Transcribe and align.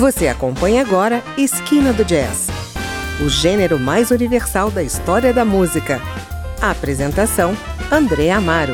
Você 0.00 0.28
acompanha 0.28 0.80
agora 0.80 1.22
Esquina 1.36 1.92
do 1.92 2.06
Jazz, 2.06 2.48
o 3.22 3.28
gênero 3.28 3.78
mais 3.78 4.10
universal 4.10 4.70
da 4.70 4.82
história 4.82 5.30
da 5.30 5.44
música. 5.44 6.00
A 6.58 6.70
apresentação: 6.70 7.54
André 7.92 8.30
Amaro. 8.30 8.72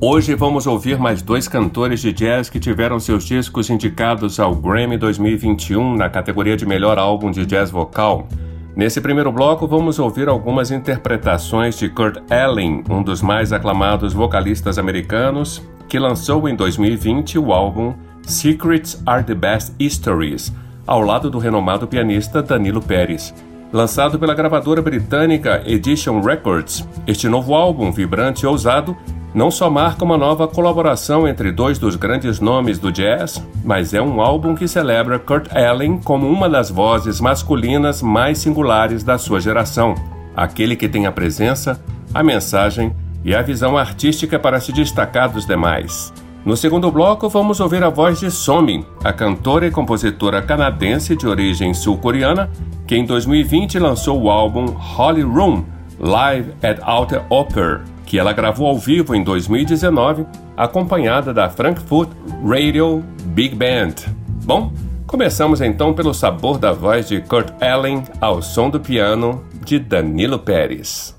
Hoje 0.00 0.34
vamos 0.34 0.66
ouvir 0.66 0.98
mais 0.98 1.22
dois 1.22 1.46
cantores 1.46 2.00
de 2.00 2.12
jazz 2.12 2.50
que 2.50 2.58
tiveram 2.58 2.98
seus 2.98 3.22
discos 3.22 3.70
indicados 3.70 4.40
ao 4.40 4.52
Grammy 4.56 4.98
2021 4.98 5.94
na 5.94 6.10
categoria 6.10 6.56
de 6.56 6.66
melhor 6.66 6.98
álbum 6.98 7.30
de 7.30 7.46
jazz 7.46 7.70
vocal. 7.70 8.26
Nesse 8.74 9.00
primeiro 9.00 9.30
bloco, 9.30 9.68
vamos 9.68 10.00
ouvir 10.00 10.28
algumas 10.28 10.72
interpretações 10.72 11.78
de 11.78 11.88
Kurt 11.88 12.16
Elling, 12.28 12.82
um 12.90 13.00
dos 13.00 13.22
mais 13.22 13.52
aclamados 13.52 14.12
vocalistas 14.12 14.76
americanos, 14.76 15.62
que 15.88 15.98
lançou 15.98 16.48
em 16.48 16.54
2020 16.54 17.38
o 17.38 17.52
álbum 17.52 17.94
Secrets 18.22 19.02
Are 19.06 19.24
the 19.24 19.34
Best 19.34 19.72
Histories, 19.80 20.52
ao 20.86 21.00
lado 21.00 21.30
do 21.30 21.38
renomado 21.38 21.86
pianista 21.86 22.42
Danilo 22.42 22.82
Pérez. 22.82 23.34
Lançado 23.72 24.18
pela 24.18 24.34
gravadora 24.34 24.82
britânica 24.82 25.62
Edition 25.66 26.20
Records, 26.20 26.86
este 27.06 27.28
novo 27.28 27.54
álbum, 27.54 27.90
vibrante 27.90 28.42
e 28.42 28.46
ousado, 28.46 28.96
não 29.34 29.50
só 29.50 29.68
marca 29.68 30.04
uma 30.04 30.16
nova 30.16 30.48
colaboração 30.48 31.28
entre 31.28 31.52
dois 31.52 31.78
dos 31.78 31.96
grandes 31.96 32.40
nomes 32.40 32.78
do 32.78 32.90
jazz, 32.90 33.42
mas 33.64 33.92
é 33.92 34.00
um 34.00 34.20
álbum 34.20 34.54
que 34.54 34.66
celebra 34.66 35.18
Kurt 35.18 35.48
Elling 35.54 35.98
como 35.98 36.28
uma 36.28 36.48
das 36.48 36.70
vozes 36.70 37.20
masculinas 37.20 38.02
mais 38.02 38.38
singulares 38.38 39.02
da 39.02 39.18
sua 39.18 39.40
geração, 39.40 39.94
aquele 40.34 40.76
que 40.76 40.88
tem 40.88 41.06
a 41.06 41.12
presença, 41.12 41.80
a 42.12 42.22
mensagem 42.22 42.94
e 43.28 43.34
a 43.34 43.42
visão 43.42 43.76
artística 43.76 44.38
para 44.38 44.58
se 44.58 44.72
destacar 44.72 45.30
dos 45.30 45.44
demais. 45.44 46.10
No 46.46 46.56
segundo 46.56 46.90
bloco, 46.90 47.28
vamos 47.28 47.60
ouvir 47.60 47.84
a 47.84 47.90
voz 47.90 48.18
de 48.18 48.30
Somi, 48.30 48.86
a 49.04 49.12
cantora 49.12 49.66
e 49.66 49.70
compositora 49.70 50.40
canadense 50.40 51.14
de 51.14 51.26
origem 51.26 51.74
sul-coreana, 51.74 52.50
que 52.86 52.96
em 52.96 53.04
2020 53.04 53.78
lançou 53.78 54.22
o 54.22 54.30
álbum 54.30 54.74
Holy 54.96 55.20
Room 55.20 55.62
Live 56.00 56.52
at 56.62 56.78
Alter 56.80 57.22
Opera 57.28 57.84
que 58.06 58.18
ela 58.18 58.32
gravou 58.32 58.66
ao 58.66 58.78
vivo 58.78 59.14
em 59.14 59.22
2019, 59.22 60.24
acompanhada 60.56 61.34
da 61.34 61.50
Frankfurt 61.50 62.08
Radio 62.42 63.04
Big 63.26 63.54
Band. 63.54 64.10
Bom, 64.46 64.72
começamos 65.06 65.60
então 65.60 65.92
pelo 65.92 66.14
sabor 66.14 66.56
da 66.56 66.72
voz 66.72 67.06
de 67.06 67.20
Kurt 67.20 67.50
Allen 67.62 68.04
ao 68.18 68.40
som 68.40 68.70
do 68.70 68.80
piano 68.80 69.44
de 69.62 69.78
Danilo 69.78 70.38
Pérez. 70.38 71.17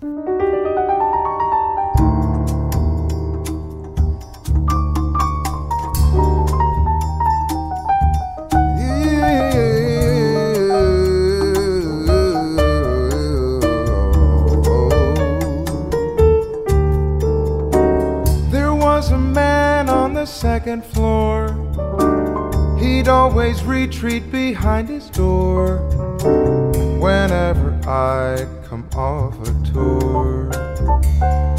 Second 20.29 20.85
floor. 20.85 21.49
He'd 22.79 23.07
always 23.07 23.63
retreat 23.63 24.31
behind 24.31 24.87
his 24.87 25.09
door 25.09 25.77
whenever 26.99 27.77
I'd 27.87 28.47
come 28.65 28.87
off 28.95 29.35
a 29.47 29.53
tour. 29.73 31.58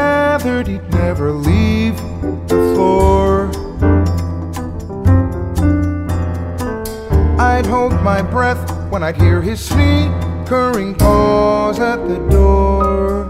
Gathered 0.00 0.66
he'd 0.68 0.90
never 0.92 1.32
leave 1.32 1.94
the 2.48 2.60
floor. 2.72 3.50
I'd 7.38 7.66
hold 7.66 7.92
my 8.02 8.22
breath 8.22 8.62
when 8.90 9.02
I'd 9.02 9.16
hear 9.16 9.42
his 9.42 9.60
sneakering 9.60 10.94
paws 10.94 11.78
at 11.78 12.08
the 12.08 12.16
door, 12.30 13.29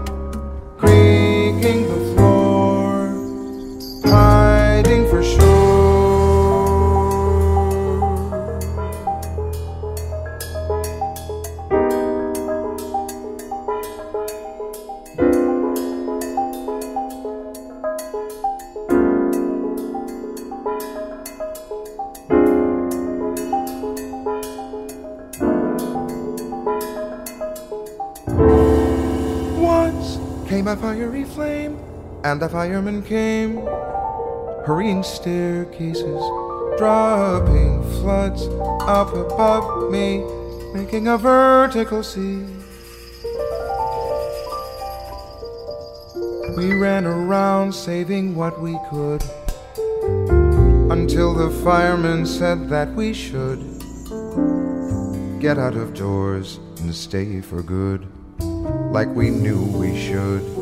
and 32.31 32.41
the 32.41 32.47
firemen 32.47 33.03
came, 33.03 33.57
hurrying 34.65 35.03
staircases, 35.03 36.23
dropping 36.77 37.83
floods 37.99 38.47
up 38.87 39.13
above 39.13 39.91
me, 39.91 40.23
making 40.73 41.09
a 41.09 41.17
vertical 41.17 42.01
sea. 42.01 42.45
We 46.55 46.73
ran 46.75 47.05
around 47.05 47.73
saving 47.73 48.33
what 48.33 48.61
we 48.61 48.79
could 48.89 49.21
until 50.89 51.33
the 51.33 51.51
firemen 51.65 52.25
said 52.25 52.69
that 52.69 52.93
we 52.93 53.13
should 53.13 53.59
get 55.41 55.57
out 55.57 55.75
of 55.75 55.93
doors 55.93 56.61
and 56.79 56.95
stay 56.95 57.41
for 57.41 57.61
good 57.61 58.07
like 58.39 59.09
we 59.09 59.29
knew 59.29 59.61
we 59.77 59.99
should. 59.99 60.60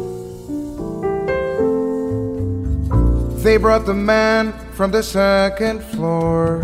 They 3.42 3.56
brought 3.56 3.86
the 3.86 3.94
man 3.94 4.52
from 4.74 4.92
the 4.92 5.02
second 5.02 5.82
floor. 5.82 6.60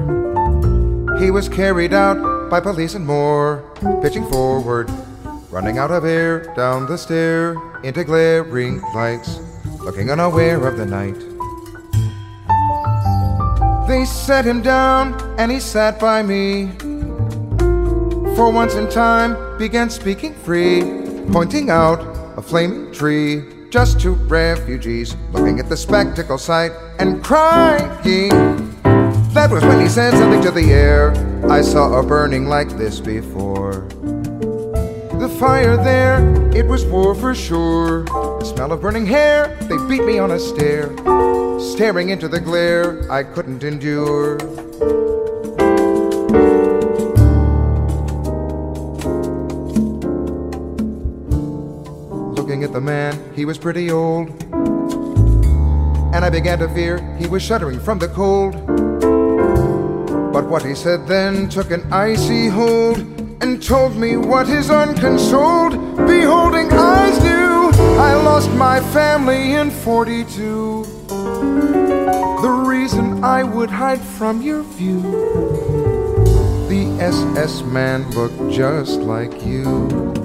He 1.22 1.32
was 1.32 1.48
carried 1.48 1.94
out 1.94 2.50
by 2.50 2.60
police 2.60 2.96
and 2.96 3.08
more, 3.08 3.64
pitching 4.02 4.28
forward, 4.30 4.92
running 5.50 5.78
out 5.78 5.92
of 5.92 6.04
air 6.04 6.54
down 6.54 6.86
the 6.86 6.98
stair 6.98 7.56
into 7.86 8.04
glaring 8.04 8.82
lights, 8.94 9.40
looking 9.86 10.12
unaware 10.12 10.68
of 10.68 10.76
the 10.76 10.86
night. 10.86 11.16
They 13.88 14.04
set 14.04 14.44
him 14.44 14.62
down 14.62 15.16
and 15.40 15.50
he 15.50 15.62
sat 15.62 15.98
by 15.98 16.24
me. 16.24 16.72
For 18.36 18.52
once 18.52 18.76
in 18.76 18.90
time, 18.90 19.58
began 19.58 19.90
speaking 19.90 20.34
free, 20.34 20.82
pointing 21.32 21.70
out 21.70 22.02
a 22.36 22.42
flaming 22.42 22.92
tree 22.92 23.55
just 23.70 24.00
two 24.00 24.14
refugees 24.14 25.16
looking 25.32 25.60
at 25.60 25.70
the 25.70 25.78
spectacle 25.78 26.38
sight 26.38 26.72
and 27.00 27.24
crying. 27.24 28.30
That 29.34 29.50
was 29.52 29.64
when 29.64 29.82
he 29.82 29.90
said 29.90 30.14
something 30.14 30.42
to 30.44 30.52
the 30.52 30.72
air. 30.72 31.12
I 31.50 31.62
saw 31.62 32.00
a 32.00 32.04
burning 32.04 32.48
like 32.48 32.70
this 32.78 33.00
before. 33.00 33.88
The 35.20 35.30
fire 35.40 35.78
there, 35.78 36.20
it 36.56 36.66
was 36.66 36.86
war 36.86 37.16
for 37.16 37.34
sure. 37.34 38.04
The 38.04 38.46
smell 38.46 38.72
of 38.72 38.82
burning 38.82 39.06
hair, 39.06 39.58
they 39.62 39.78
beat 39.88 40.06
me 40.06 40.20
on 40.20 40.32
a 40.32 40.40
stair. 40.40 40.90
Staring 41.60 42.10
into 42.10 42.28
the 42.28 42.40
glare, 42.40 43.12
I 43.12 43.24
couldn't 43.24 43.64
endure. 43.64 44.38
The 52.76 52.82
man, 52.82 53.18
he 53.34 53.46
was 53.46 53.58
pretty 53.58 53.90
old. 53.90 54.28
And 56.14 56.26
I 56.26 56.30
began 56.30 56.60
to 56.60 56.68
fear 56.68 57.00
he 57.16 57.26
was 57.26 57.42
shuddering 57.42 57.80
from 57.80 58.00
the 58.00 58.10
cold. 58.10 58.52
But 60.34 60.50
what 60.50 60.66
he 60.66 60.76
said 60.76 61.08
then 61.08 61.48
took 61.48 61.72
an 61.72 61.88
icy 61.94 62.50
hold 62.50 62.98
and 63.42 63.64
told 63.64 63.96
me 63.96 64.18
what 64.18 64.46
his 64.50 64.70
unconsoled, 64.70 65.72
beholding 66.06 66.70
eyes 66.74 67.18
knew. 67.24 67.72
I 67.98 68.14
lost 68.16 68.52
my 68.52 68.82
family 68.92 69.54
in 69.54 69.72
42. 69.72 70.84
The 72.42 72.64
reason 72.68 73.24
I 73.24 73.44
would 73.44 73.70
hide 73.70 74.02
from 74.02 74.42
your 74.42 74.64
view. 74.64 75.02
The 76.68 76.98
SS 77.00 77.62
man 77.62 78.12
looked 78.12 78.52
just 78.52 79.00
like 79.00 79.46
you. 79.46 80.25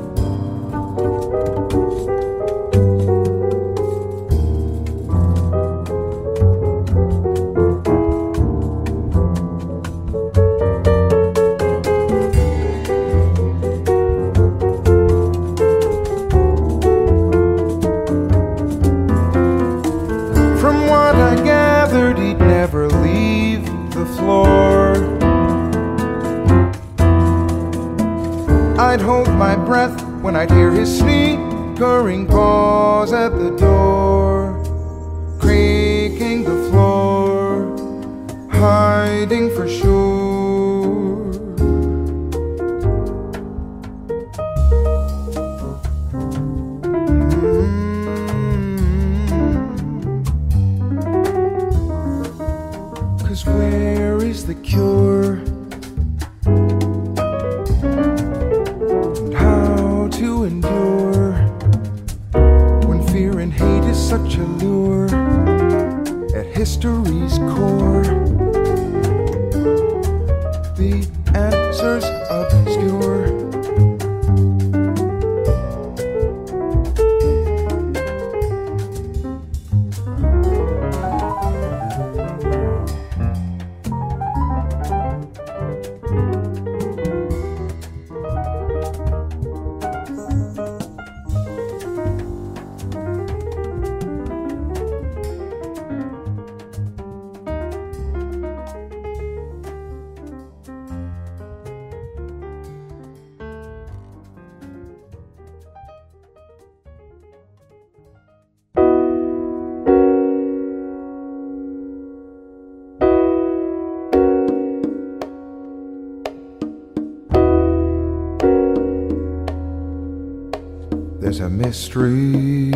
a 121.40 121.48
mystery, 121.48 122.72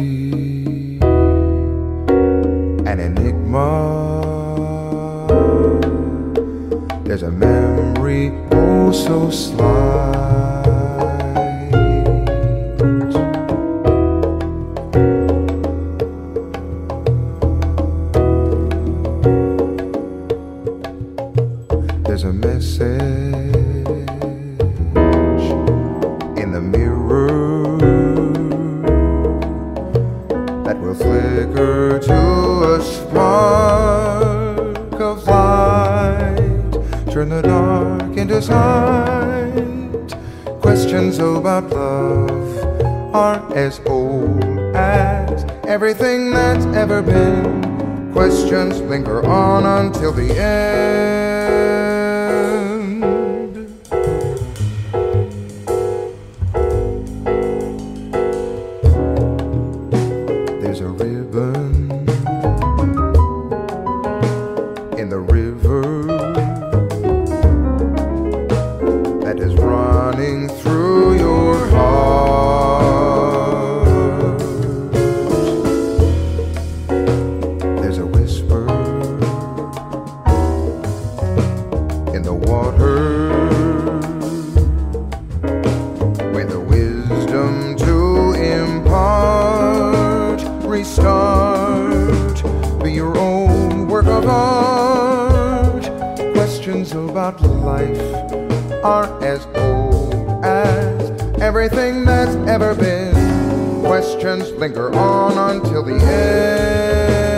an 2.87 2.99
enigma. 2.99 3.67
There's 7.05 7.23
a 7.23 7.31
memory, 7.31 8.33
oh 8.53 8.91
so 8.93 9.31
sly. 9.31 10.34
moments 48.65 48.89
linger 48.89 49.25
on 49.27 49.87
until 49.87 50.13
the 50.13 50.31
end. 50.39 51.04
things 96.85 97.11
about 97.11 97.41
life 97.41 97.99
are 98.85 99.25
as 99.25 99.47
old 99.57 100.45
as 100.45 101.11
everything 101.41 102.05
that's 102.05 102.35
ever 102.49 102.75
been. 102.75 103.15
Questions 103.85 104.51
linger 104.53 104.95
on 104.95 105.57
until 105.57 105.83
the 105.83 105.95
end. 105.95 107.34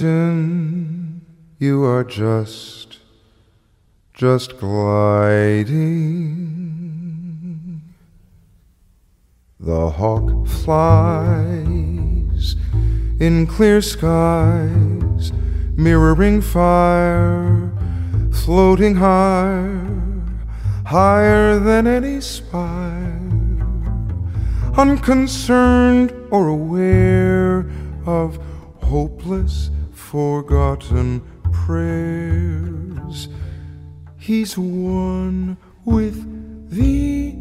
Imagine 0.00 1.20
you 1.58 1.84
are 1.84 2.04
just, 2.04 2.98
just 4.14 4.56
gliding. 4.58 5.82
The 9.60 9.90
hawk 9.90 10.46
flies 10.48 11.36
in 13.20 13.46
clear 13.46 13.82
skies, 13.82 15.32
mirroring 15.76 16.40
fire, 16.40 17.70
floating 18.32 18.94
higher, 18.96 20.24
higher 20.86 21.58
than 21.58 21.86
any 21.86 22.22
spire 22.22 23.18
unconcerned 24.74 26.14
or 26.30 26.48
aware 26.48 27.70
of 28.06 28.38
hopeless, 28.92 29.70
forgotten 30.12 31.22
prayers. 31.52 33.28
He's 34.18 34.58
one 34.58 35.56
with 35.86 36.18
the. 36.68 37.34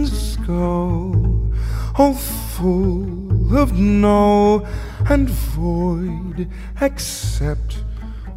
skull, 0.08 1.52
all 1.98 2.14
full 2.14 3.58
of 3.58 3.78
null 3.78 4.66
and 5.10 5.30
void, 5.30 6.50
except 6.80 7.84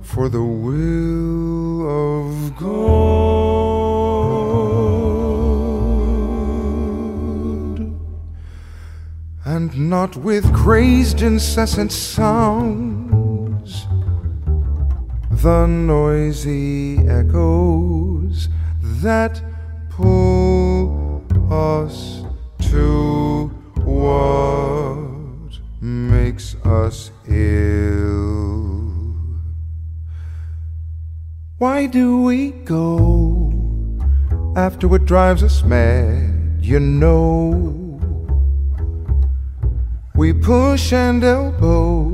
for 0.08 0.28
the 0.30 0.42
will 0.42 1.82
of 1.86 2.56
God. 2.56 2.78
And 9.44 9.90
not 9.90 10.16
with 10.16 10.54
crazed, 10.54 11.20
incessant 11.20 11.92
sounds, 11.92 13.86
the 15.30 15.66
noisy 15.66 17.06
echoes 17.06 18.48
that 19.02 19.42
pull 19.90 21.22
us 21.50 22.22
to 22.70 23.48
what 23.84 25.58
makes 25.82 26.56
us 26.64 27.10
ill. 27.28 28.17
Why 31.58 31.86
do 31.86 32.22
we 32.22 32.52
go 32.52 33.52
after 34.54 34.86
what 34.86 35.06
drives 35.06 35.42
us 35.42 35.64
mad? 35.64 36.60
You 36.60 36.78
know, 36.78 37.98
we 40.14 40.32
push 40.32 40.92
and 40.92 41.24
elbow, 41.24 42.10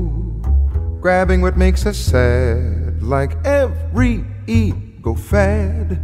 grabbing 0.99 1.41
what 1.41 1.57
makes 1.57 1.85
us 1.85 1.95
sad, 1.95 3.03
like 3.03 3.37
every 3.45 4.25
ego 4.47 5.13
fad. 5.13 6.01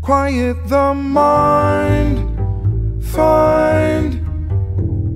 Quiet 0.00 0.66
the 0.66 0.92
mind, 0.92 2.18
find 3.04 4.18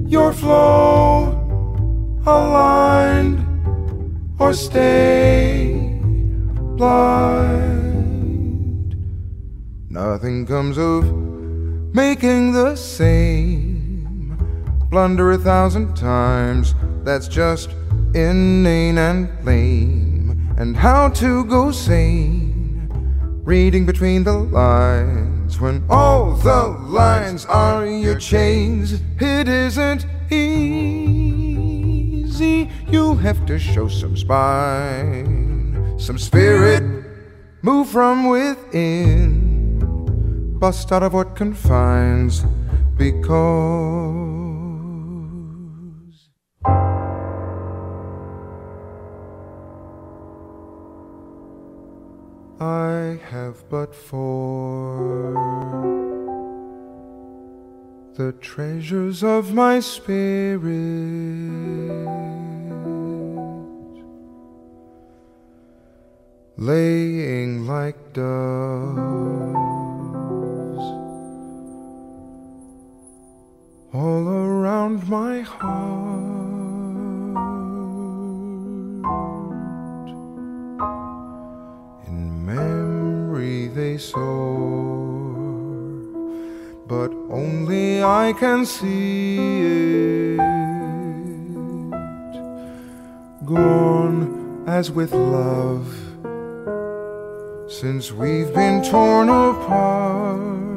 your 0.09 0.33
flow 0.33 1.33
aligned 2.25 3.45
or 4.39 4.55
stay 4.55 5.99
blind. 6.77 7.56
Nothing 10.17 10.47
comes 10.47 10.79
of 10.79 11.05
making 11.95 12.53
the 12.53 12.75
same. 12.75 14.39
Blunder 14.89 15.33
a 15.33 15.37
thousand 15.37 15.95
times, 15.95 16.75
that's 17.05 17.29
just 17.29 17.69
inane 18.15 18.97
and 18.97 19.29
lame. 19.45 20.55
And 20.57 20.75
how 20.75 21.11
to 21.21 21.45
go 21.45 21.71
sane, 21.71 22.89
reading 23.45 23.85
between 23.85 24.25
the 24.25 24.39
lines 24.39 25.61
when 25.61 25.85
all 25.91 26.33
the 26.33 26.69
lines 26.89 27.45
are 27.45 27.85
your 27.85 28.19
chains. 28.19 29.03
It 29.21 29.49
isn't 29.49 30.07
easy, 30.33 31.11
you'll 32.89 33.17
have 33.17 33.45
to 33.45 33.59
show 33.59 33.87
some 33.87 34.17
spine, 34.17 35.99
some 35.99 36.17
spirit, 36.17 36.83
move 37.61 37.89
from 37.89 38.29
within, 38.29 39.36
bust 40.59 40.91
out 40.93 41.03
of 41.03 41.13
what 41.13 41.37
confines, 41.37 42.45
because. 42.97 43.77
I 52.59 53.21
have 53.31 53.69
but 53.69 53.95
four 53.95 55.35
the 58.15 58.33
treasures 58.41 59.23
of 59.23 59.53
my 59.53 59.79
spirit, 59.79 60.63
laying 66.57 67.67
like 67.67 68.15
doves 68.15 69.56
all 73.97 74.29
around 74.29 75.09
my 75.09 75.41
heart. 75.41 75.67
In 82.07 82.45
memory 82.45 83.69
they 83.69 83.97
soar, 83.97 85.33
but 86.87 87.11
only 87.31 88.03
I 88.03 88.35
can 88.35 88.67
see 88.67 89.39
it. 89.65 90.41
Gone 93.47 94.65
as 94.67 94.91
with 94.91 95.13
love, 95.15 95.87
since 97.69 98.13
we've 98.13 98.53
been 98.53 98.83
torn 98.83 99.31
apart. 99.31 100.76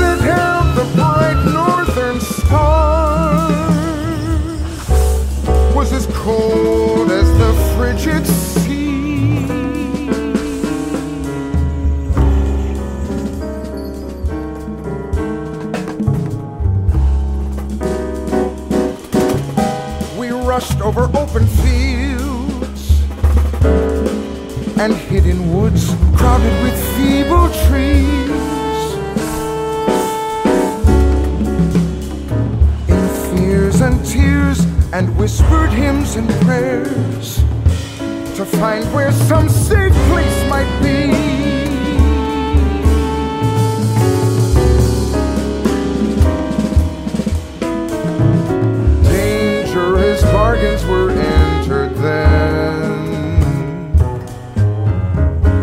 that 0.00 0.20
held 0.20 0.76
the 0.76 0.86
bright 0.96 1.40
northern 1.52 2.20
was 5.80 5.92
as 5.94 6.06
cold 6.08 7.10
as 7.10 7.26
the 7.38 7.52
frigid 7.74 8.26
sea. 8.26 9.46
We 20.18 20.28
rushed 20.30 20.80
over 20.82 21.04
open 21.16 21.46
fields 21.46 23.02
and 24.78 24.92
hidden 24.94 25.54
woods 25.54 25.94
crowded 26.14 26.62
with 26.62 26.76
feeble 26.96 27.48
trees. 27.68 28.39
and 34.92 35.16
whispered 35.16 35.70
hymns 35.70 36.16
and 36.16 36.28
prayers 36.42 37.36
to 38.36 38.44
find 38.44 38.84
where 38.92 39.12
some 39.12 39.48
safe 39.48 39.92
place 40.08 40.48
might 40.48 40.80
be. 40.82 41.10
Dangerous 49.04 50.22
bargains 50.22 50.84
were 50.86 51.10
entered 51.10 51.94
then. 51.96 52.90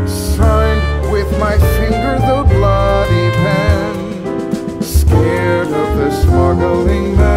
Signed 0.08 1.12
with 1.12 1.30
my 1.38 1.58
finger 1.76 2.18
the 2.20 2.46
bloody 2.56 3.32
pen, 3.42 4.82
scared 4.82 5.68
of 5.68 5.98
the 5.98 6.12
smuggling 6.12 7.18
man. 7.18 7.37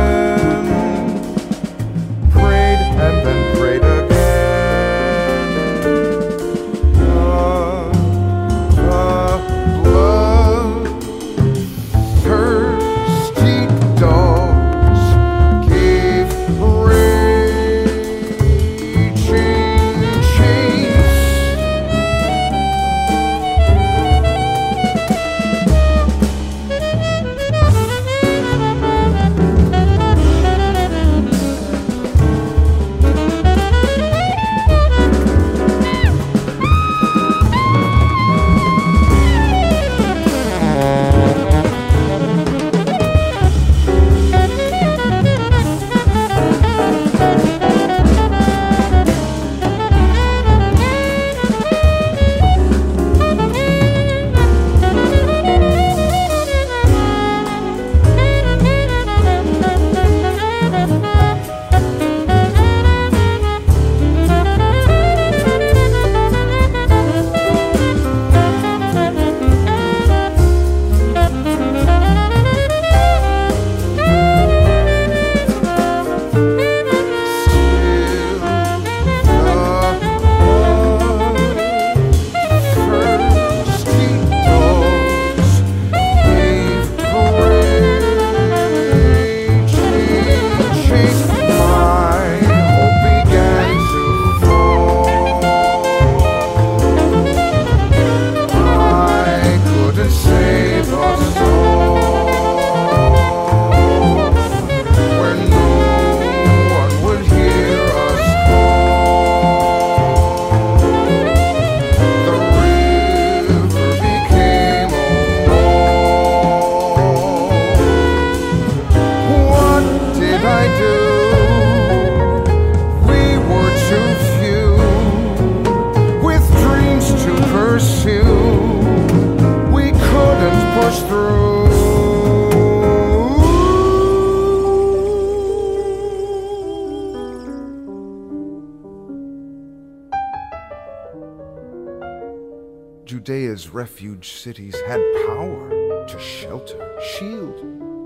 Judea's 143.40 143.70
refuge 143.70 144.32
cities 144.34 144.78
had 144.86 145.00
power 145.26 146.04
to 146.06 146.20
shelter, 146.20 146.94
shield, 147.16 147.58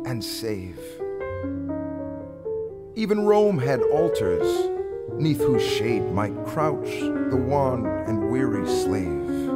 and 0.06 0.22
save. 0.22 0.78
Even 2.94 3.26
Rome 3.26 3.58
had 3.58 3.82
altars, 3.82 4.70
neath 5.14 5.40
whose 5.40 5.66
shade 5.66 6.08
might 6.12 6.36
crouch 6.46 7.00
the 7.00 7.44
wan 7.48 7.84
and 8.06 8.30
weary 8.30 8.64
slave. 8.64 9.48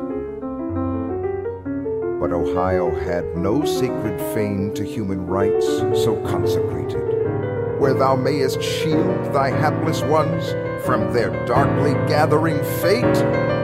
But 2.18 2.32
Ohio 2.32 2.90
had 3.04 3.36
no 3.36 3.64
sacred 3.64 4.20
fane 4.34 4.74
to 4.74 4.82
human 4.82 5.28
rights 5.28 5.64
so 5.64 6.20
consecrated, 6.26 7.78
where 7.78 7.94
thou 7.94 8.16
mayest 8.16 8.60
shield 8.60 9.32
thy 9.32 9.50
hapless 9.50 10.02
ones 10.02 10.44
from 10.84 11.12
their 11.12 11.30
darkly 11.46 11.92
gathering 12.08 12.58
fate. 12.82 13.57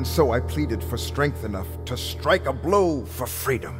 And 0.00 0.06
so 0.06 0.30
I 0.30 0.40
pleaded 0.40 0.82
for 0.82 0.96
strength 0.96 1.44
enough 1.44 1.66
to 1.84 1.94
strike 1.94 2.46
a 2.46 2.54
blow 2.54 3.04
for 3.04 3.26
freedom. 3.26 3.78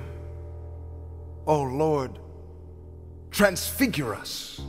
Oh 1.47 1.63
Lord, 1.63 2.19
transfigure 3.31 4.15
us. 4.15 4.61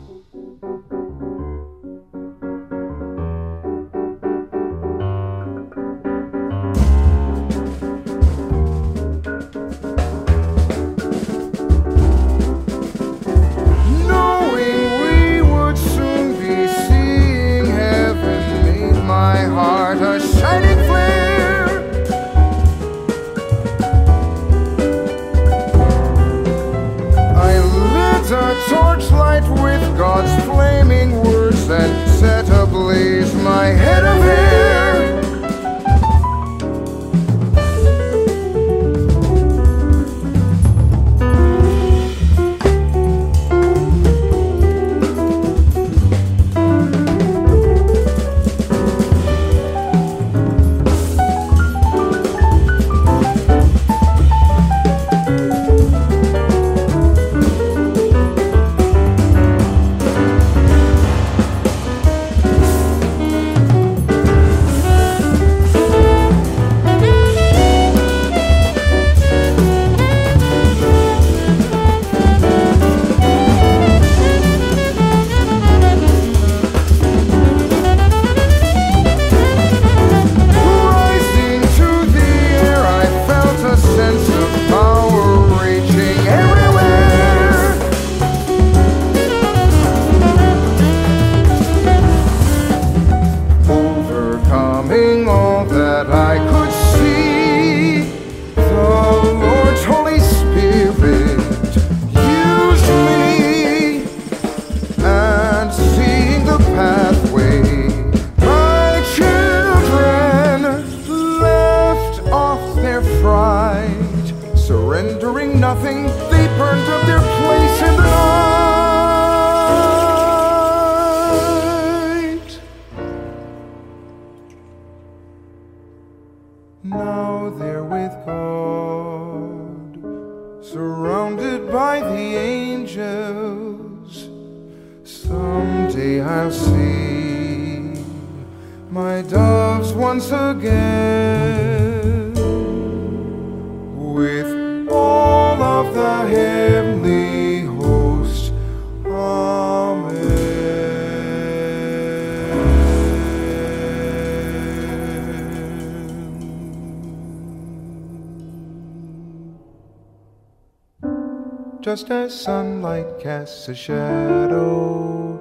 Just 161.91 162.09
as 162.09 162.33
sunlight 162.33 163.19
casts 163.19 163.67
a 163.67 163.75
shadow, 163.75 165.37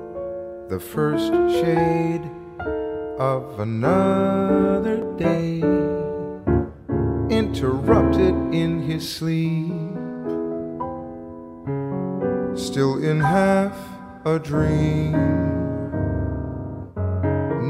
the 0.68 0.80
first 0.80 1.32
shade 1.60 2.28
of 3.20 3.60
another 3.60 4.96
day, 5.16 5.60
interrupted 7.30 8.34
in 8.52 8.82
his 8.82 9.08
sleep, 9.08 9.70
still 12.58 12.98
in 13.00 13.20
half 13.20 13.78
a 14.24 14.36
dream, 14.40 15.12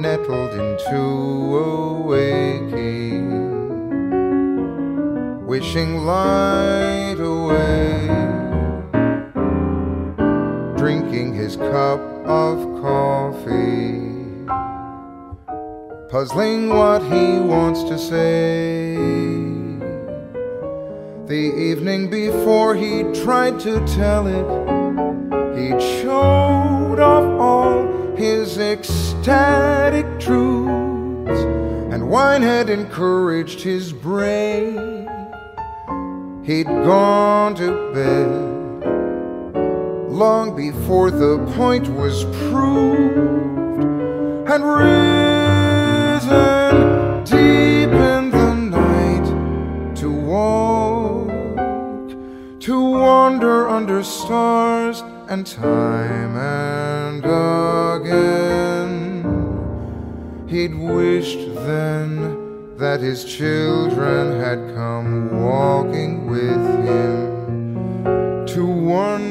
nettled 0.01 0.55
into 0.55 0.97
a 0.97 2.01
waking, 2.01 3.29
wishing 5.47 5.99
light 6.07 7.19
away 7.19 8.30
his 11.51 11.57
cup 11.57 12.01
of 12.27 12.59
coffee, 12.81 13.99
puzzling 16.09 16.69
what 16.69 17.03
he 17.03 17.41
wants 17.41 17.83
to 17.83 17.99
say. 17.99 18.95
The 21.27 21.53
evening 21.69 22.09
before 22.09 22.77
he 22.77 23.03
tried 23.25 23.59
to 23.61 23.85
tell 23.85 24.29
it, 24.29 24.47
he 25.59 25.71
showed 26.03 27.01
off 27.01 27.41
all 27.41 28.15
his 28.15 28.57
ecstatic 28.59 30.07
truths, 30.21 31.41
and 31.93 32.09
wine 32.09 32.43
had 32.43 32.71
encouraged 32.71 33.61
his 33.61 33.93
brain. 33.93 35.09
He'd 36.45 36.69
gone 36.69 37.57
to 37.57 37.93
bed 37.93 38.50
long 40.21 40.55
before 40.55 41.11
the 41.11 41.39
point 41.57 41.89
was 41.89 42.25
proved 42.51 43.83
and 44.53 44.63
risen 44.63 46.35
deep 47.25 47.89
in 47.89 48.29
the 48.29 48.55
night 48.55 49.97
to 49.97 50.11
walk, 50.13 51.31
to 52.61 52.91
wander 52.91 53.67
under 53.67 54.03
stars 54.03 55.03
and 55.31 55.47
time 55.47 56.37
and 56.37 57.25
again. 58.05 59.25
He'd 60.47 60.75
wished 60.75 61.55
then 61.65 62.77
that 62.77 63.01
his 63.01 63.25
children 63.25 64.39
had 64.39 64.75
come 64.75 65.43
walking 65.43 66.27
with 66.27 66.63
him 66.85 67.30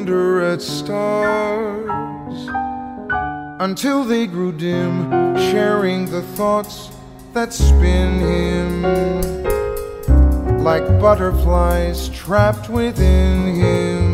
wonder 0.09 0.41
at 0.41 0.59
stars 0.59 2.49
until 3.59 4.03
they 4.03 4.25
grew 4.25 4.51
dim, 4.51 5.11
sharing 5.51 6.09
the 6.09 6.23
thoughts 6.35 6.89
that 7.33 7.53
spin 7.53 8.19
him 8.19 8.81
like 10.63 10.83
butterflies 10.99 12.09
trapped 12.09 12.69
within 12.69 13.53
him. 13.55 14.08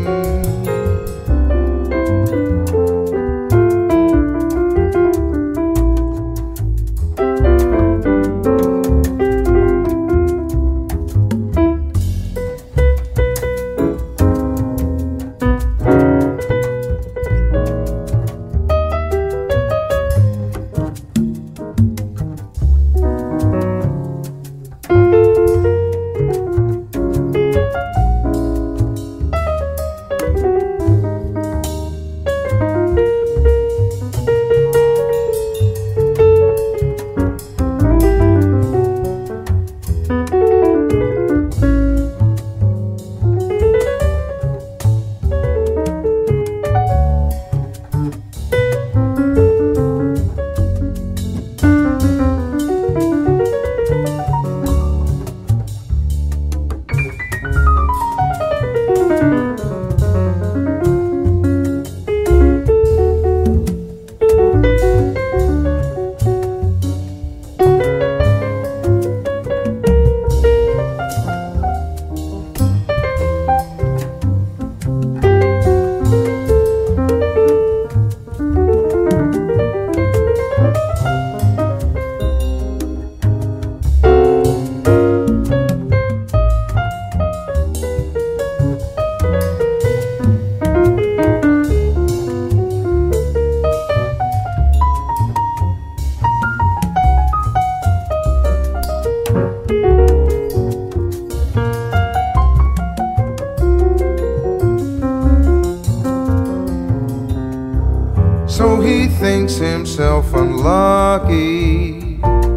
Himself 109.58 110.32
unlucky. 110.34 112.00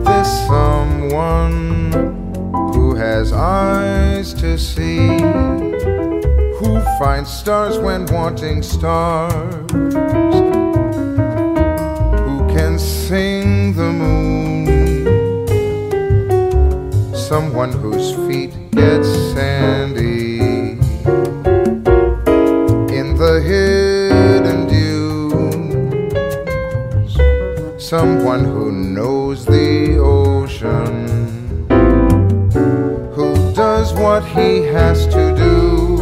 There's 0.06 0.32
someone 0.48 1.92
who 2.74 2.96
has 2.96 3.34
eyes 3.34 4.34
to 4.36 4.58
see, 4.58 5.20
who 6.58 6.82
finds 7.00 7.30
stars 7.32 7.78
when 7.78 8.06
wanting 8.08 8.64
stars, 8.64 9.72
who 9.72 9.92
can 12.56 12.80
sing 12.80 13.74
the 13.74 13.92
moon, 13.92 14.66
someone 17.14 17.74
whose 17.74 18.16
feet 18.28 18.54
get 18.72 19.04
sandy 19.04 19.99
someone 27.90 28.46
who 28.46 28.72
knows 28.72 29.46
the 29.46 29.98
ocean, 29.98 31.08
who 33.16 33.34
does 33.56 33.92
what 33.94 34.24
he 34.24 34.62
has 34.62 35.08
to 35.08 35.34
do. 35.36 35.98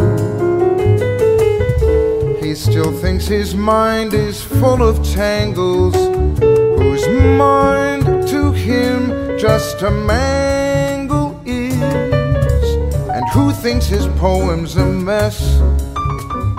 He 2.41 2.53
still 2.55 2.91
thinks 2.91 3.25
his 3.25 3.55
mind 3.55 4.13
is 4.13 4.43
full 4.43 4.83
of 4.83 5.01
tangles, 5.01 5.95
whose 6.41 7.07
mind 7.37 8.03
to 8.27 8.51
him 8.51 9.39
just 9.39 9.81
a 9.81 9.89
mangle 9.89 11.41
is, 11.45 12.67
and 13.15 13.25
who 13.29 13.53
thinks 13.53 13.85
his 13.85 14.07
poem's 14.19 14.75
a 14.75 14.85
mess, 14.85 15.61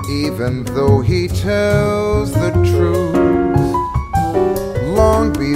even 0.09 0.65
though 0.65 1.03
he 1.03 1.29
tells 1.29 2.33
the 2.33 2.51
truth 2.73 3.18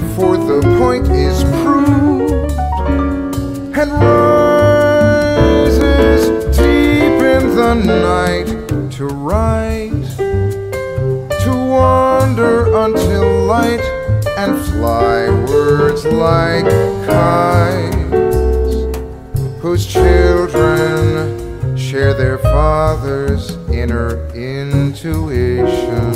before 0.02 0.36
the 0.36 0.60
point 0.78 1.06
is 1.10 1.44
proved 1.62 2.52
and 3.78 3.90
rises 4.52 6.22
deep 6.56 7.20
in 7.36 7.42
the 7.54 7.74
night 7.74 8.48
to 8.90 9.04
rise, 9.06 10.16
to 11.44 11.50
wander 11.50 12.56
until 12.84 13.44
light 13.44 13.84
and 14.36 14.52
fly 14.66 15.28
words 15.46 16.04
like 16.04 16.66
kites 17.06 18.12
whose 19.62 19.86
children 19.86 21.76
share 21.76 22.12
their 22.12 22.38
father's 22.38 23.56
inner 23.70 24.26
intuition 24.34 26.12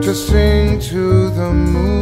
to 0.00 0.14
sing 0.14 0.78
to 0.78 1.28
the 1.30 1.52
moon. 1.52 1.95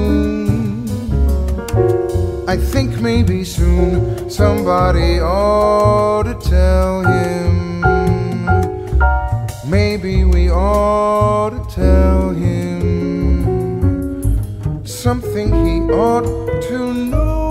I 2.54 2.56
think 2.56 3.00
maybe 3.00 3.42
soon 3.42 4.30
somebody 4.30 5.18
ought 5.18 6.22
to 6.22 6.34
tell 6.48 7.02
him. 7.02 7.80
Maybe 9.68 10.22
we 10.22 10.52
ought 10.52 11.50
to 11.50 11.74
tell 11.74 12.30
him 12.30 13.66
something 14.86 15.48
he 15.66 15.80
ought 15.92 16.62
to 16.68 16.94
know. 16.94 17.43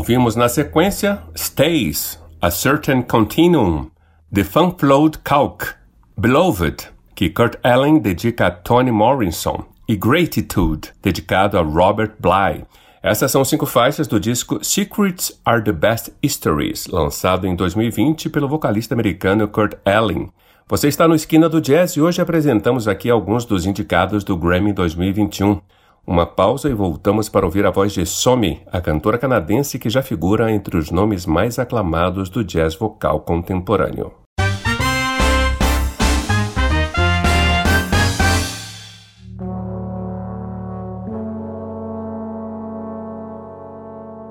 Ouvimos 0.00 0.34
na 0.34 0.48
sequência 0.48 1.22
Stays, 1.36 2.18
A 2.40 2.50
Certain 2.50 3.02
Continuum, 3.02 3.90
The 4.32 4.44
Fun 4.44 4.74
Flowed 4.78 5.18
Calc, 5.18 5.74
Beloved, 6.16 6.88
que 7.14 7.28
Kurt 7.28 7.56
Allen 7.62 7.98
dedica 7.98 8.46
a 8.46 8.50
Toni 8.50 8.90
Morrison, 8.90 9.62
e 9.86 9.96
Gratitude, 9.96 10.88
dedicado 11.02 11.58
a 11.58 11.62
Robert 11.62 12.14
Bly. 12.18 12.64
Essas 13.02 13.30
são 13.30 13.44
cinco 13.44 13.66
faixas 13.66 14.08
do 14.08 14.18
disco 14.18 14.64
Secrets 14.64 15.38
Are 15.44 15.62
the 15.62 15.70
Best 15.70 16.10
Histories, 16.22 16.86
lançado 16.86 17.46
em 17.46 17.54
2020 17.54 18.30
pelo 18.30 18.48
vocalista 18.48 18.94
americano 18.94 19.46
Kurt 19.48 19.74
Allen. 19.84 20.30
Você 20.66 20.88
está 20.88 21.06
no 21.06 21.14
Esquina 21.14 21.46
do 21.46 21.60
Jazz 21.60 21.92
e 21.92 22.00
hoje 22.00 22.22
apresentamos 22.22 22.88
aqui 22.88 23.10
alguns 23.10 23.44
dos 23.44 23.66
indicados 23.66 24.24
do 24.24 24.34
Grammy 24.34 24.72
2021. 24.72 25.60
Uma 26.06 26.26
pausa 26.26 26.68
e 26.68 26.74
voltamos 26.74 27.28
para 27.28 27.44
ouvir 27.46 27.64
a 27.66 27.70
voz 27.70 27.92
de 27.92 28.04
Somi, 28.04 28.62
a 28.72 28.80
cantora 28.80 29.18
canadense 29.18 29.78
que 29.78 29.90
já 29.90 30.02
figura 30.02 30.50
entre 30.50 30.76
os 30.76 30.90
nomes 30.90 31.26
mais 31.26 31.58
aclamados 31.58 32.28
do 32.28 32.42
jazz 32.42 32.74
vocal 32.74 33.20
contemporâneo. 33.20 34.12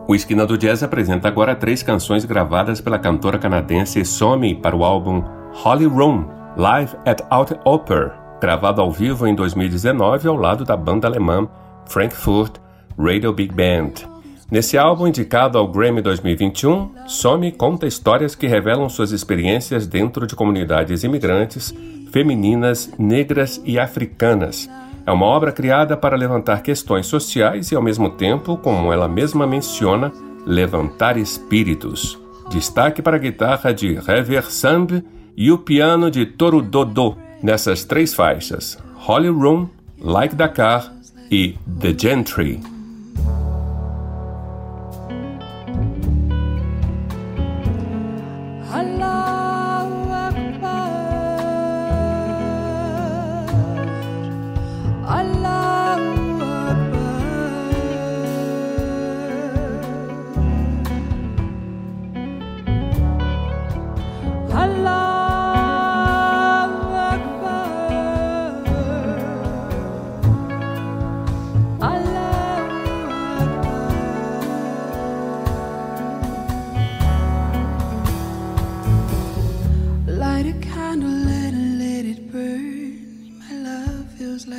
O 0.10 0.15
Esquina 0.15 0.43
do 0.43 0.58
Jazz 0.58 0.82
apresenta 0.82 1.27
agora 1.27 1.55
três 1.55 1.84
canções 1.84 2.25
gravadas 2.25 2.82
pela 2.82 2.97
cantora 2.97 3.38
canadense 3.38 4.03
Somi 4.03 4.55
para 4.55 4.75
o 4.75 4.84
álbum 4.84 5.23
Holly 5.53 5.86
Room, 5.86 6.25
Live 6.58 6.95
at 7.05 7.21
Out 7.29 7.55
Opera, 7.63 8.18
gravado 8.39 8.82
ao 8.82 8.91
vivo 8.91 9.28
em 9.28 9.36
2019 9.36 10.28
ao 10.28 10.36
lado 10.36 10.63
da 10.63 10.75
banda 10.78 11.08
alemã 11.08 11.47
Frankfurt 11.86 12.58
Radio 12.97 13.34
Big 13.34 13.54
Band. 13.54 14.08
Nesse 14.52 14.78
álbum 14.78 15.08
indicado 15.08 15.58
ao 15.58 15.67
Grammy 15.67 16.02
2021, 16.02 16.91
Somi 17.08 17.52
conta 17.52 17.86
histórias 17.86 18.34
que 18.34 18.47
revelam 18.47 18.89
suas 18.89 19.12
experiências 19.12 19.86
dentro 19.86 20.25
de 20.25 20.36
comunidades 20.36 21.04
imigrantes, 21.04 21.73
femininas, 22.12 22.91
negras 22.97 23.62
e 23.63 23.78
africanas 23.78 24.69
é 25.10 25.12
uma 25.12 25.25
obra 25.25 25.52
criada 25.52 25.97
para 25.97 26.15
levantar 26.15 26.62
questões 26.62 27.08
sociais 27.08 27.71
e, 27.71 27.75
ao 27.75 27.82
mesmo 27.82 28.12
tempo, 28.12 28.56
como 28.58 28.93
ela 28.93 29.08
mesma 29.08 29.47
menciona, 29.47 30.12
levantar 30.45 31.17
espíritos. 31.17 32.19
Destaque 32.47 33.02
para 33.02 33.15
a 33.15 33.19
guitarra 33.19 33.73
de 33.73 33.95
Reversamb 33.95 35.04
e 35.36 35.52
o 35.52 35.58
piano 35.58 36.12
de 36.12 36.28
Toru 36.28 36.62
Dodo 36.62 37.17
nessas 37.41 37.84
três 37.84 38.13
faixas: 38.13 38.78
Holy 39.08 39.30
Room, 39.30 39.69
Like 39.99 40.36
Dakar 40.36 40.93
e 41.32 41.56
The 41.80 41.95
Gentry. 41.97 42.60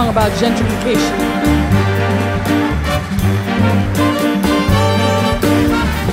song 0.00 0.08
about 0.08 0.32
gentrification. 0.40 1.16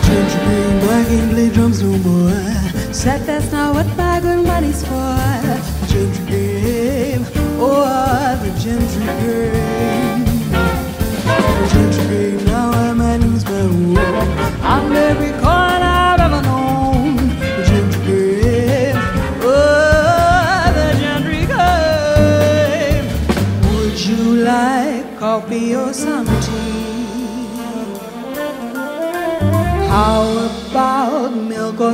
Gentrification, 0.05 0.79
black 0.81 1.07
and 1.17 1.31
play 1.31 1.49
drums 1.49 1.81
no 1.81 1.91
more. 2.07 2.93
Said 2.93 3.21
that's 3.25 3.49
not 3.51 3.75
what 3.75 3.88
my 3.95 4.19
good 4.19 4.45
money's 4.45 4.81
for. 4.89 5.17
Gentry 5.91 6.25
game, 6.25 7.23
oh, 7.59 8.35
the 8.43 8.51
gentry 8.63 9.05
game. 9.21 10.25
Gentry 11.71 12.05
game, 12.11 12.45
now 12.45 12.71
I'm 12.71 13.01
at 13.01 13.19
Newsbound. 13.21 13.97
I'm 14.73 14.91
every 15.09 15.26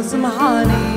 some 0.01 0.23
honey. 0.23 0.92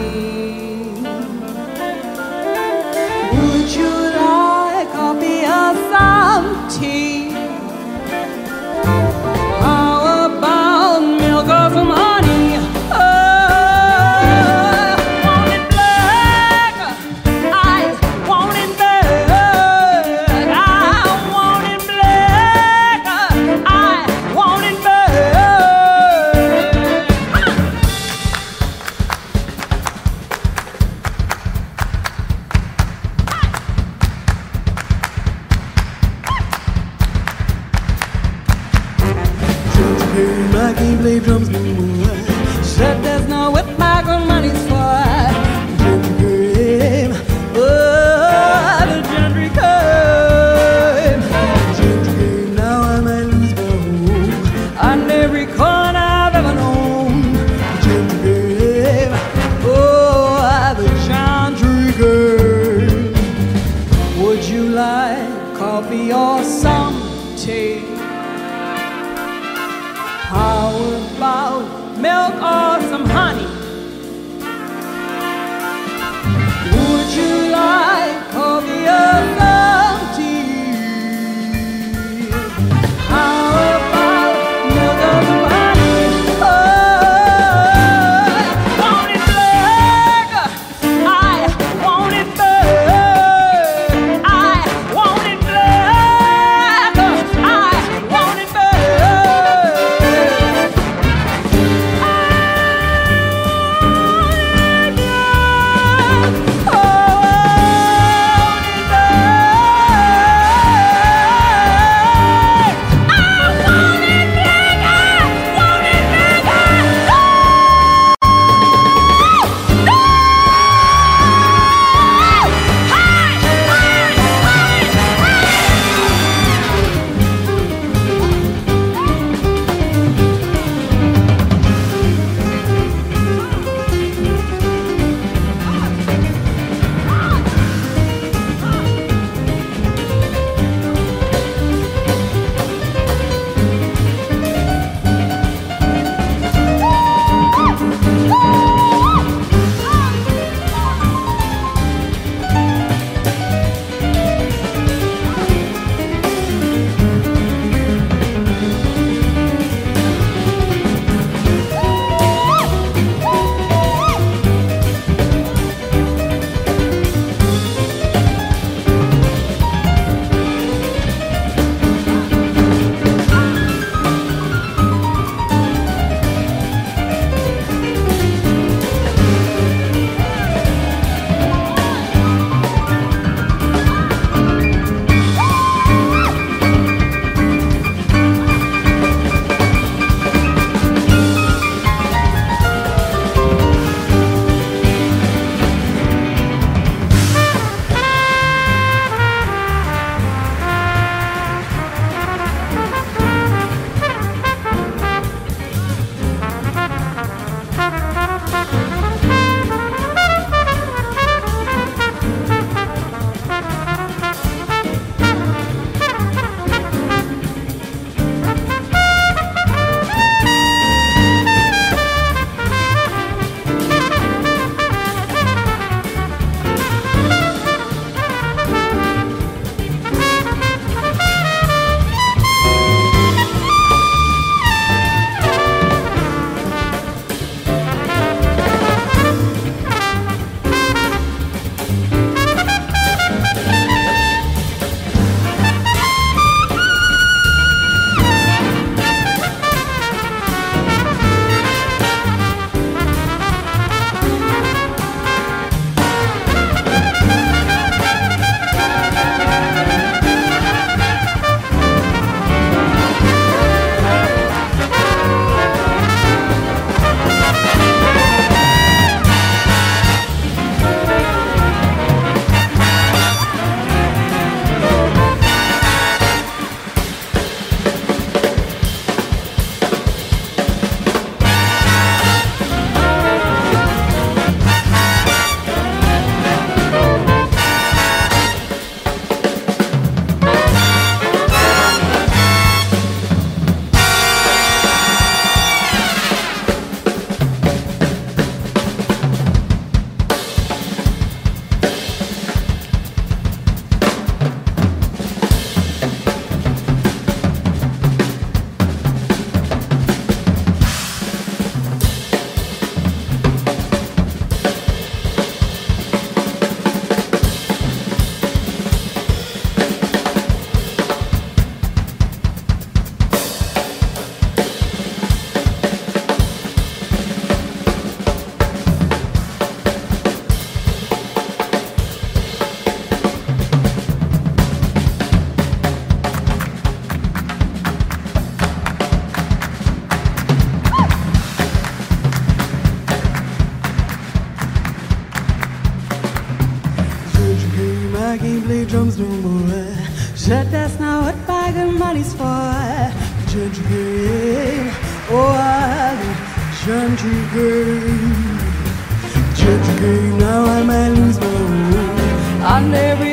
On 362.87 362.95
every 362.95 363.26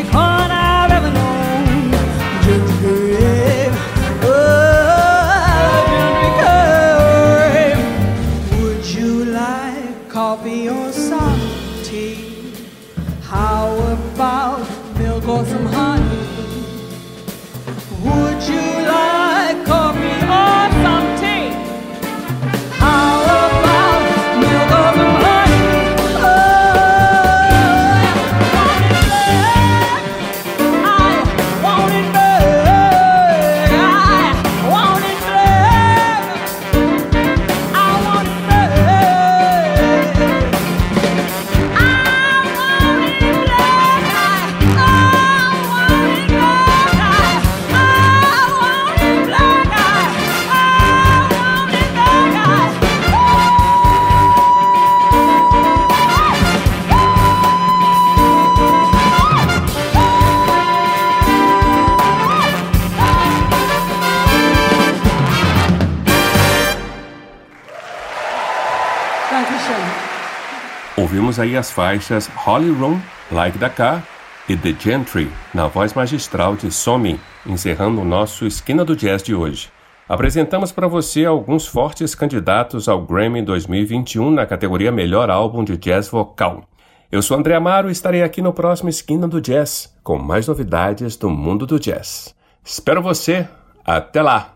aí 71.44 71.58
as 71.58 71.72
faixas 71.72 72.28
Holly 72.36 72.72
Room, 72.72 73.00
Like 73.32 73.58
da 73.58 73.70
Car 73.70 74.04
e 74.48 74.58
The 74.58 74.76
Gentry, 74.80 75.30
na 75.54 75.68
voz 75.68 75.94
magistral 75.94 76.56
de 76.56 76.72
Somi, 76.72 77.20
encerrando 77.46 78.02
o 78.02 78.06
nosso 78.06 78.46
Esquina 78.46 78.84
do 78.84 78.96
Jazz 78.96 79.22
de 79.22 79.36
hoje. 79.36 79.70
Apresentamos 80.08 80.72
para 80.72 80.88
você 80.88 81.26
alguns 81.26 81.66
fortes 81.66 82.14
candidatos 82.14 82.90
ao 82.90 83.02
Grammy 83.02 83.42
2021 83.42 84.32
na 84.32 84.46
categoria 84.46 84.92
Melhor 84.92 85.30
Álbum 85.30 85.64
de 85.64 85.78
Jazz 85.78 86.10
Vocal. 86.10 86.64
Eu 87.12 87.22
sou 87.22 87.38
André 87.38 87.56
Amaro 87.56 87.90
e 87.90 87.92
estarei 87.92 88.24
aqui 88.24 88.42
no 88.42 88.54
próximo 88.54 88.90
Esquina 88.90 89.28
do 89.28 89.40
Jazz 89.40 89.94
com 90.04 90.18
mais 90.18 90.48
novidades 90.48 91.16
do 91.16 91.30
mundo 91.30 91.66
do 91.66 91.80
jazz. 91.80 92.34
Espero 92.64 93.02
você. 93.02 93.48
Até 93.86 94.22
lá! 94.22 94.54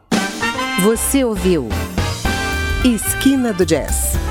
Você 0.82 1.24
ouviu 1.24 1.68
Esquina 2.84 3.54
do 3.54 3.66
Jazz 3.66 4.27